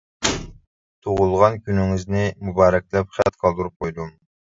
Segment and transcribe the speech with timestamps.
[1.07, 4.11] تۇغۇلغان كۈنىڭىزنى مۇبارەكلەپ خەت قالدۇرۇپ قويدۇم.